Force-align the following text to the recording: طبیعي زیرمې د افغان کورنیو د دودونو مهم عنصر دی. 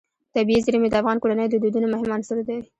طبیعي 0.35 0.61
زیرمې 0.65 0.89
د 0.91 0.95
افغان 1.01 1.17
کورنیو 1.21 1.51
د 1.51 1.55
دودونو 1.63 1.87
مهم 1.93 2.09
عنصر 2.15 2.37
دی. 2.47 2.57